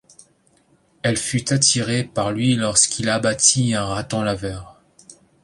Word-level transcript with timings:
Elle 1.03 1.15
fut 1.17 1.53
attirée 1.53 2.03
par 2.03 2.31
lui 2.31 2.55
lorsqu'il 2.55 3.07
abattit 3.07 3.75
un 3.75 3.85
raton 3.85 4.23
laveur. 4.23 4.81